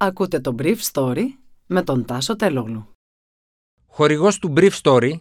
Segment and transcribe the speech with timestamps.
[0.00, 1.24] Ακούτε το Brief Story
[1.66, 2.88] με τον Τάσο Τελόγλου.
[3.86, 5.12] Χορηγός του Brief Story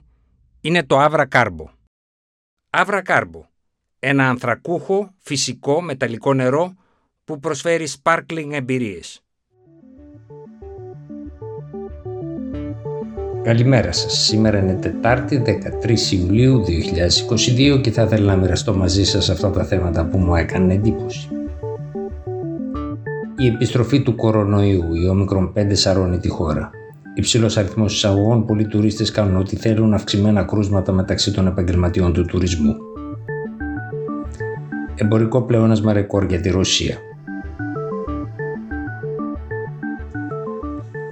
[0.62, 1.66] είναι το Avra Carbo.
[2.70, 3.42] Avra Carbo,
[4.00, 6.74] ένα ανθρακούχο, φυσικό, μεταλλικό νερό
[7.24, 9.22] που προσφέρει sparkling εμπειρίες.
[13.44, 14.14] Καλημέρα σας.
[14.26, 19.66] Σήμερα είναι Τετάρτη 13 Ιουλίου 2022 και θα ήθελα να μοιραστώ μαζί σας αυτά τα
[19.66, 21.37] θέματα που μου έκανε εντύπωση.
[23.40, 26.70] Η επιστροφή του κορονοϊού, η όμικρον 5 σαρώνει τη χώρα.
[27.16, 32.76] Υψηλός αριθμός εισαγωγών, πολλοί τουρίστες κάνουν ό,τι θέλουν, αυξημένα κρούσματα μεταξύ των επαγγελματιών του τουρισμού.
[34.96, 36.98] Εμπορικό πλεόνασμα ρεκόρ για τη Ρωσία.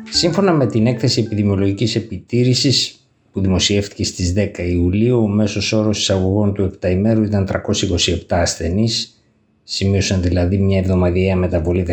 [0.10, 6.54] Σύμφωνα με την έκθεση επιδημιολογικής επιτήρησης που δημοσιεύτηκε στις 10 Ιουλίου, ο μέσος όρος εισαγωγών
[6.54, 9.15] του 7 ημέρου ήταν 327 ασθενείς
[9.68, 11.86] σημείωσαν δηλαδή μια εβδομαδιαία μεταβολή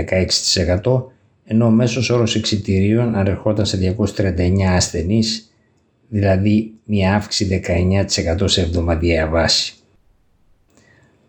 [0.82, 1.02] 16%
[1.44, 5.52] ενώ ο μέσος όρος εξιτηρίων ανερχόταν σε 239 ασθενείς,
[6.08, 7.62] δηλαδή μια αύξηση
[8.38, 9.74] 19% σε εβδομαδιαία βάση.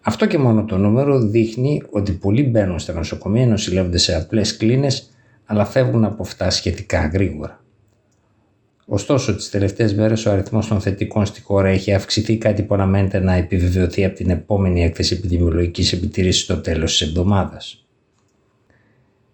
[0.01, 5.09] Αυτό και μόνο το νούμερο δείχνει ότι πολλοί μπαίνουν στα νοσοκομεία, νοσηλεύονται σε απλές κλίνες,
[5.45, 7.62] αλλά φεύγουν από αυτά σχετικά γρήγορα.
[8.85, 13.19] Ωστόσο, τις τελευταίες μέρες ο αριθμός των θετικών στη χώρα έχει αυξηθεί, κάτι που αναμένεται
[13.19, 17.85] να επιβεβαιωθεί από την επόμενη έκθεση επιδημιολογικής επιτήρησης στο τέλος της εβδομάδας.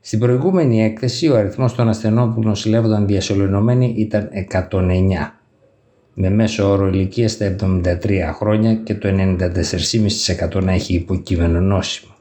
[0.02, 5.42] Στην προηγούμενη έκθεση, ο αριθμός των ασθενών που νοσηλεύονταν διασωληνωμένοι ήταν 109,
[6.14, 12.18] με μέσο όρο ηλικίας στα 73 χρόνια και το 94,5% να έχει υποκείμενο νόσημα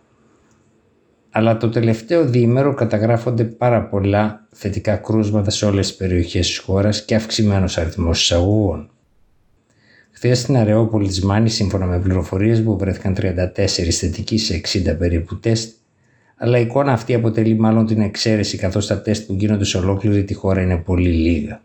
[1.38, 7.04] αλλά το τελευταίο διήμερο καταγράφονται πάρα πολλά θετικά κρούσματα σε όλες τις περιοχές της χώρας
[7.04, 8.90] και αυξημένος αριθμός εισαγωγών.
[10.10, 15.38] Χθες στην Αρεόπολη της Μάνης, σύμφωνα με πληροφορίες που βρέθηκαν 34 θετικοί σε 60 περίπου
[15.38, 15.74] τεστ,
[16.36, 20.24] αλλά η εικόνα αυτή αποτελεί μάλλον την εξαίρεση καθώς τα τεστ που γίνονται σε ολόκληρη
[20.24, 21.62] τη χώρα είναι πολύ λίγα.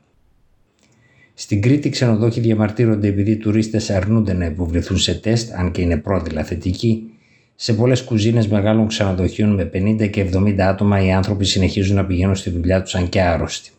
[1.34, 5.82] Στην Κρήτη, οι ξενοδόχοι διαμαρτύρονται επειδή οι τουρίστες αρνούνται να υποβληθούν σε τεστ, αν και
[5.82, 7.08] είναι πρόδειλα θετικοί,
[7.56, 12.36] σε πολλές κουζίνες μεγάλων ξενοδοχείων με 50 και 70 άτομα οι άνθρωποι συνεχίζουν να πηγαίνουν
[12.36, 13.72] στη δουλειά τους σαν και άρρωστοι.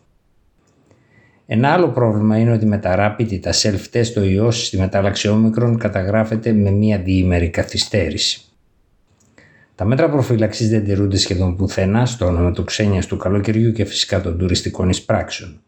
[1.45, 5.77] Ένα άλλο πρόβλημα είναι ότι με τα rapid τα self-test ο ιός στη μετάλλαξη όμικρον
[5.77, 8.41] καταγράφεται με μία διήμερη καθυστέρηση.
[9.75, 14.21] Τα μέτρα προφύλαξης δεν τηρούνται σχεδόν πουθενά στο όνομα του ξένιας του καλοκαιριού και φυσικά
[14.21, 15.59] των τουριστικών εισπράξεων.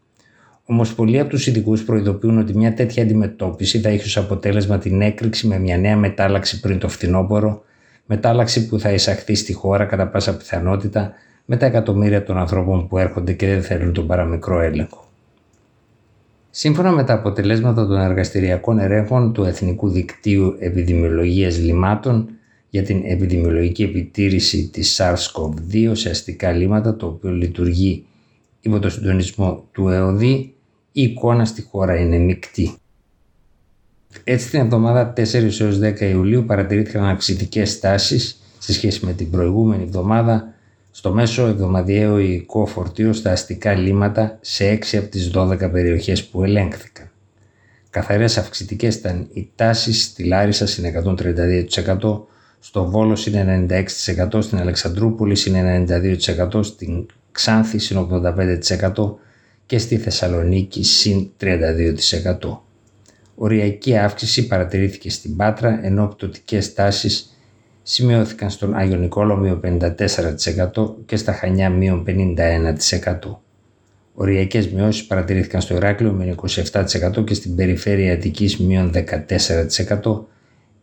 [0.64, 5.00] Όμως πολλοί από τους ειδικούς προειδοποιούν ότι μια τέτοια αντιμετώπιση θα έχει ως αποτέλεσμα την
[5.00, 7.62] έκρηξη με μια νέα μετάλλαξη πριν το φθινόπωρο
[8.08, 11.12] μετάλλαξη που θα εισαχθεί στη χώρα κατά πάσα πιθανότητα
[11.44, 15.04] με τα εκατομμύρια των ανθρώπων που έρχονται και δεν θέλουν τον παραμικρό έλεγχο.
[16.50, 22.28] Σύμφωνα με τα αποτελέσματα των εργαστηριακών ερέγχων του Εθνικού Δικτύου Επιδημιολογίας Λιμάτων
[22.70, 28.04] για την επιδημιολογική επιτήρηση της SARS-CoV-2 σε αστικά λίματα, το οποίο λειτουργεί
[28.60, 30.54] υπό το συντονισμό του ΕΟΔΗ,
[30.92, 32.72] η εικόνα στη χώρα είναι μεικτή.
[34.24, 39.82] Έτσι την εβδομάδα 4 έως 10 Ιουλίου παρατηρήθηκαν αυξητικές τάσεις σε σχέση με την προηγούμενη
[39.82, 40.52] εβδομάδα
[40.90, 46.44] στο μέσο εβδομαδιαίο υλικό φορτίο στα αστικά λίματα σε 6 από τις 12 περιοχές που
[46.44, 47.10] ελέγχθηκαν.
[47.90, 52.20] Καθαρές αυξητικές ήταν οι τάσεις στη Λάρισα είναι 132%,
[52.60, 53.66] στο Βόλο είναι
[54.32, 55.84] 96%, στην Αλεξανδρούπολη είναι
[56.54, 58.06] 92%, στην Ξάνθη είναι
[58.96, 59.14] 85%
[59.66, 62.58] και στη Θεσσαλονίκη συν 32%.
[63.40, 67.36] Οριακή αύξηση παρατηρήθηκε στην Πάτρα, ενώ πτωτικές τάσεις
[67.82, 69.60] σημειώθηκαν στον Άγιο Νικόλο μείον
[70.74, 73.40] 54% και στα Χανιά μείον 51%.
[74.14, 76.34] Οριακές μειώσεις παρατηρήθηκαν στο Ηράκλειο με
[76.72, 78.92] 27% και στην περιφέρεια Αττικής μείον
[80.02, 80.24] 14%,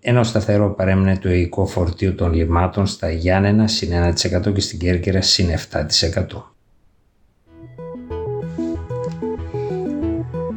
[0.01, 5.21] ενώ σταθερό παρέμεινε το οικό φορτίο των λιμάτων στα Γιάννενα συν 1% και στην Κέρκυρα
[5.21, 6.54] συν 7%.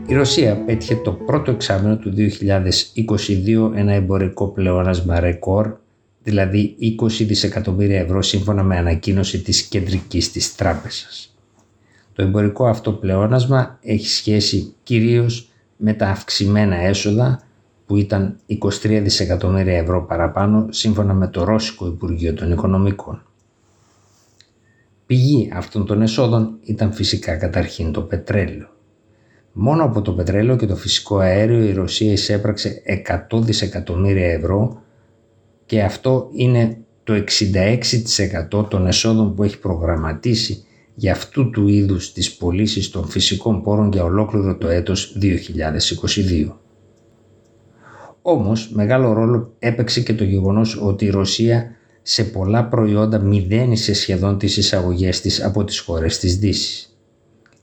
[0.08, 5.76] Η Ρωσία πέτυχε το πρώτο εξάμεινο του 2022 ένα εμπορικό πλεόνασμα ρεκόρ,
[6.22, 11.36] δηλαδή 20 δισεκατομμύρια ευρώ σύμφωνα με ανακοίνωση της κεντρικής της τράπεζας.
[12.12, 17.42] Το εμπορικό αυτό πλεόνασμα έχει σχέση κυρίως με τα αυξημένα έσοδα
[17.86, 23.22] που ήταν 23 δισεκατομμύρια ευρώ παραπάνω σύμφωνα με το Ρώσικο Υπουργείο των Οικονομικών.
[25.06, 28.76] Πηγή αυτών των εσόδων ήταν φυσικά καταρχήν το πετρέλαιο.
[29.60, 32.82] Μόνο από το πετρέλαιο και το φυσικό αέριο η Ρωσία εισέπραξε
[33.30, 34.82] 100 δισεκατομμύρια ευρώ
[35.66, 37.24] και αυτό είναι το
[38.50, 40.64] 66% των εσόδων που έχει προγραμματίσει
[40.94, 46.52] για αυτού του είδους τις πωλήσεις των φυσικών πόρων για ολόκληρο το έτος 2022.
[48.22, 51.70] Όμως μεγάλο ρόλο έπαιξε και το γεγονός ότι η Ρωσία
[52.02, 56.98] σε πολλά προϊόντα μηδένισε σχεδόν τις εισαγωγές της από τις χώρες της Δύσης.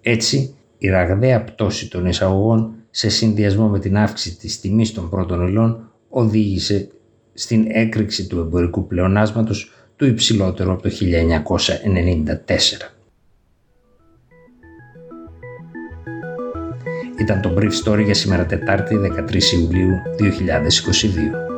[0.02, 5.48] Έτσι, η ραγδαία πτώση των εισαγωγών σε συνδυασμό με την αύξηση της τιμής των πρώτων
[5.48, 6.90] υλών οδήγησε
[7.34, 10.96] στην έκρηξη του εμπορικού πλεονάσματος του υψηλότερου από το 1994.
[17.20, 21.55] Ήταν το Brief Story για σήμερα Τετάρτη 13 Ιουλίου 2022.